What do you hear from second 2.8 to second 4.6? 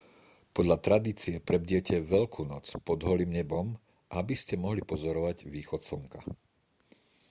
pod holým nebom aby ste